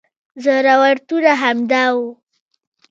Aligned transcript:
ضرورتونه 0.45 1.31
همدا 1.43 1.83
وو. 1.95 2.07